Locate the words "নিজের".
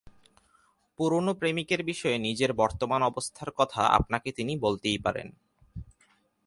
2.17-2.53